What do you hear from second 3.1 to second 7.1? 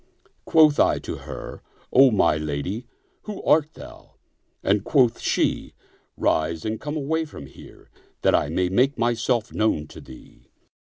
who art thou?" and quoth she," Rise and come